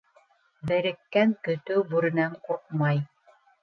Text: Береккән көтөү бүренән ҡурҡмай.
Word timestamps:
Береккән 0.71 1.37
көтөү 1.51 1.87
бүренән 1.95 2.37
ҡурҡмай. 2.51 3.09